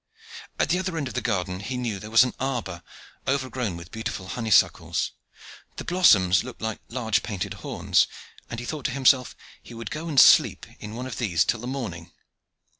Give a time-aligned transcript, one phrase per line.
[0.57, 2.81] At the other end of the garden, he knew there was an arbor,
[3.27, 5.11] overgrown with beautiful honey suckles.
[5.75, 8.07] The blossoms looked like large painted horns;
[8.49, 11.59] and he thought to himself, he would go and sleep in one of these till
[11.59, 12.11] the morning.